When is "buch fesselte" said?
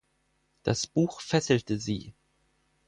0.87-1.77